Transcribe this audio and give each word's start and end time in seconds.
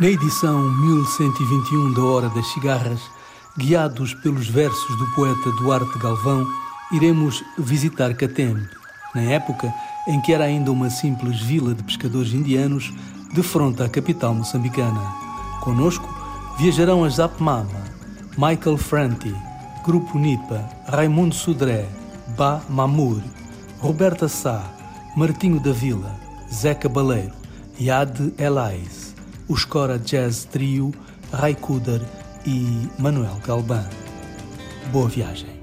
Na 0.00 0.08
edição 0.08 0.62
1121 0.76 1.92
da 1.92 2.02
Hora 2.02 2.30
das 2.30 2.46
Cigarras, 2.54 3.02
guiados 3.58 4.14
pelos 4.14 4.48
versos 4.48 4.96
do 4.96 5.06
poeta 5.14 5.50
Duarte 5.58 5.98
Galvão, 5.98 6.46
iremos 6.90 7.44
visitar 7.58 8.14
Catembe, 8.14 8.66
na 9.14 9.20
época 9.20 9.70
em 10.08 10.18
que 10.22 10.32
era 10.32 10.44
ainda 10.44 10.72
uma 10.72 10.88
simples 10.88 11.42
vila 11.42 11.74
de 11.74 11.82
pescadores 11.82 12.32
indianos 12.32 12.90
de 13.34 13.42
fronte 13.42 13.82
à 13.82 13.90
capital 13.90 14.34
moçambicana. 14.34 15.02
Conosco 15.60 16.08
viajarão 16.56 17.04
as 17.04 17.16
Zapmama, 17.16 17.84
Michael 18.38 18.78
Franti, 18.78 19.36
Grupo 19.84 20.18
Nipa, 20.18 20.66
Raimundo 20.88 21.34
Sudré, 21.34 21.86
Ba 22.38 22.62
Mamur, 22.70 23.20
Roberta 23.78 24.28
Sá, 24.28 24.64
Martinho 25.14 25.60
da 25.60 25.72
Vila, 25.72 26.18
Zeca 26.50 26.88
Baleiro, 26.88 27.34
Yad 27.78 28.32
Elais 28.38 28.99
o 29.50 29.56
Scora 29.56 29.98
Jazz 29.98 30.44
Trio, 30.44 30.94
Ray 31.32 31.56
Kuder 31.56 32.00
e 32.46 32.88
Manuel 33.00 33.36
Galban. 33.44 33.84
Boa 34.92 35.08
viagem. 35.08 35.59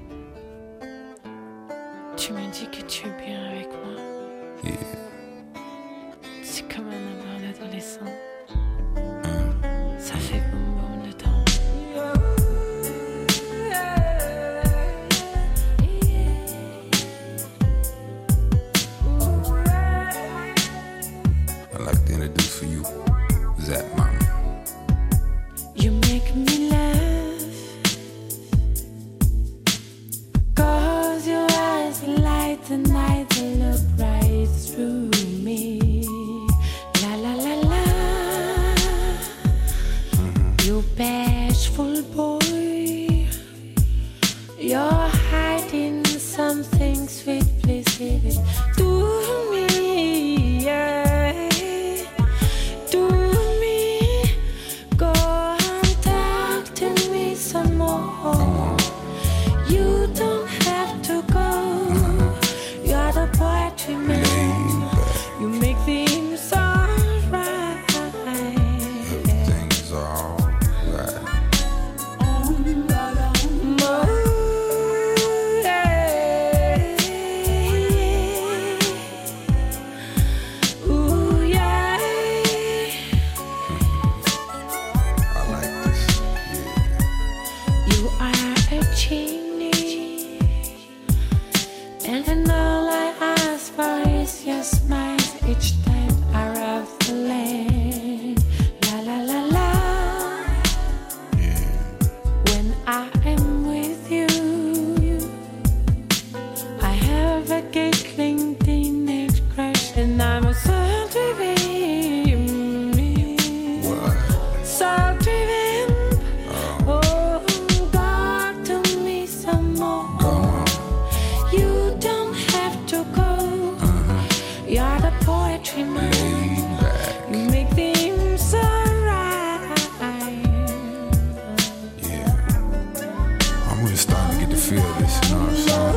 just 133.98 134.10
starting 134.10 134.38
to 134.38 134.46
get 134.46 134.50
to 134.50 134.56
feel 134.56 134.92
this, 134.94 135.14
you 135.24 135.34
know 135.34 135.40
what 135.42 135.50
I'm 135.50 135.56
saying? 135.56 135.94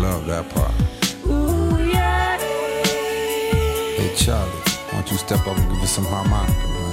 Love 0.00 0.24
that 0.26 0.48
part. 0.48 0.72
Hey 3.98 4.10
Charlie, 4.16 4.50
why 4.50 4.92
don't 4.92 5.10
you 5.10 5.18
step 5.18 5.46
up 5.46 5.58
and 5.58 5.68
give 5.70 5.82
us 5.82 5.90
some 5.90 6.06
harmonica, 6.06 6.68
man? 6.68 6.89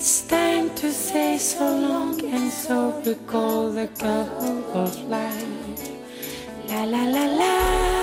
It's 0.00 0.22
time 0.28 0.70
to 0.76 0.92
say 0.92 1.38
so 1.38 1.76
long 1.76 2.24
and 2.24 2.52
so 2.52 3.02
recall 3.04 3.72
the 3.72 3.88
girl 3.98 4.30
of 4.72 4.94
life. 5.10 5.90
La 6.68 6.84
la 6.84 7.02
la 7.02 7.24
la. 7.26 7.97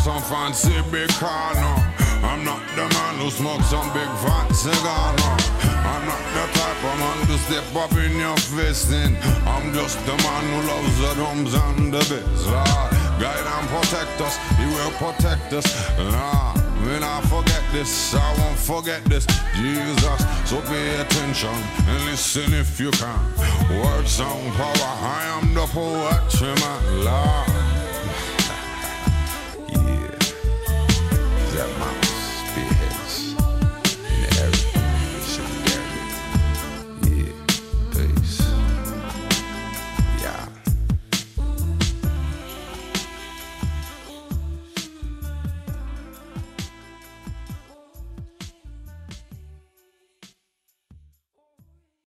Some 0.00 0.22
fancy 0.22 0.80
big 0.90 1.10
car, 1.10 1.54
no. 1.54 1.72
I'm 2.24 2.44
not 2.44 2.62
the 2.74 2.88
man 2.88 3.18
who 3.20 3.30
smokes 3.30 3.68
some 3.68 3.86
big 3.92 4.08
fat 4.24 4.48
cigar, 4.52 5.12
no. 5.16 5.30
I'm 5.84 6.04
not 6.08 6.22
the 6.32 6.44
type 6.56 6.84
of 6.88 6.96
man 6.98 7.26
to 7.26 7.36
step 7.44 7.68
up 7.76 7.92
in 7.92 8.16
your 8.16 8.36
face, 8.36 8.90
in. 8.90 9.16
I'm 9.46 9.74
just 9.74 9.98
the 10.06 10.16
man 10.24 10.44
who 10.52 10.68
loves 10.68 10.98
the 11.00 11.14
drums 11.14 11.54
and 11.54 11.92
the 11.92 11.98
bass, 11.98 12.46
Lord. 12.46 12.64
Ah, 12.66 13.18
guide 13.20 13.44
and 13.44 13.68
protect 13.68 14.20
us, 14.22 14.36
He 14.56 14.66
will 14.72 14.92
protect 14.96 15.52
us, 15.52 15.68
Lord. 15.98 16.56
When 16.86 17.04
I 17.04 17.20
forget 17.28 17.62
this, 17.72 18.14
I 18.14 18.38
won't 18.38 18.58
forget 18.58 19.04
this. 19.04 19.26
Jesus, 19.56 20.20
so 20.48 20.62
pay 20.62 20.98
attention 20.98 21.54
and 21.88 22.04
listen 22.06 22.54
if 22.54 22.80
you 22.80 22.90
can. 22.92 23.20
Word, 23.68 24.08
sound, 24.08 24.54
power, 24.54 24.94
I 25.04 25.40
am 25.42 25.52
the 25.52 25.66
poet, 25.66 26.40
my 26.40 27.04
Lord. 27.04 27.08
Ah. 27.08 27.59